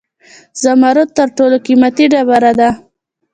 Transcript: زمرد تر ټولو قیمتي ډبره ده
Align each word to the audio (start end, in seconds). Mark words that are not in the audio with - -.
زمرد 0.61 1.09
تر 1.17 1.27
ټولو 1.37 1.57
قیمتي 1.65 2.05
ډبره 2.11 2.51
ده 2.59 2.69